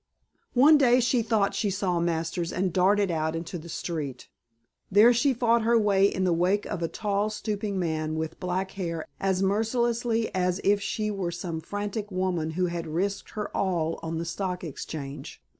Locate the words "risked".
12.87-13.29